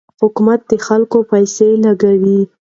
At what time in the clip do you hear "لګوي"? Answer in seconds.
1.85-2.41